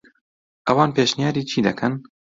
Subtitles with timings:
[0.67, 1.93] ئەوان پێشنیاری چی دەکەن؟